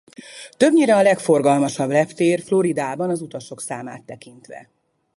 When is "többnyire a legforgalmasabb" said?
0.57-1.89